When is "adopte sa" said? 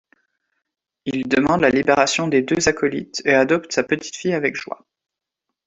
3.35-3.83